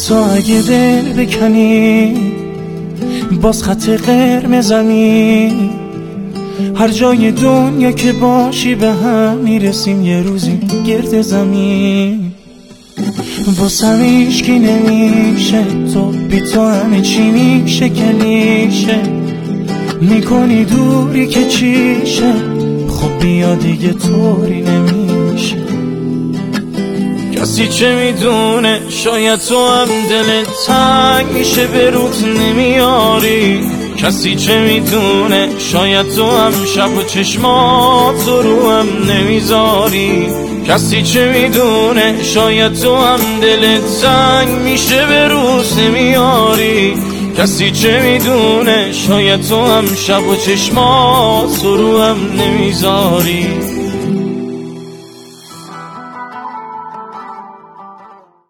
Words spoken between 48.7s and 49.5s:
شاید